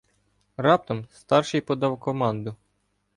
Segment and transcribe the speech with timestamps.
[0.57, 2.55] Раптом старший подав команду.